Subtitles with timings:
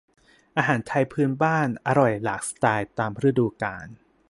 [0.57, 3.87] อาหารไทยพื้นบ้านอร่อยหลากสไตล์ตามฤดูกาล